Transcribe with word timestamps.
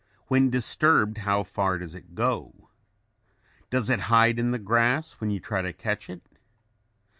When 0.29 0.49
disturbed, 0.49 1.19
how 1.19 1.43
far 1.43 1.77
does 1.77 1.93
it 1.93 2.15
go? 2.15 2.69
Does 3.69 3.91
it 3.91 3.99
hide 4.09 4.39
in 4.39 4.49
the 4.49 4.57
grass 4.57 5.21
when 5.21 5.29
you 5.29 5.39
try 5.39 5.61
to 5.61 5.73
catch 5.73 6.09
it? 6.09 6.23